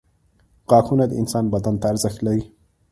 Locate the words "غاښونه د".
0.69-1.13